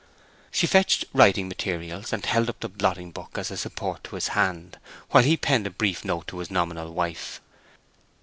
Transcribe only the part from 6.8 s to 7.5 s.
wife.